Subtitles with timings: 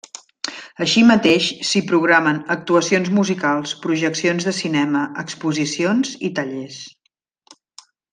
[0.85, 6.81] Així mateix, s'hi programen actuacions musicals, projeccions de cinema, exposicions i tallers.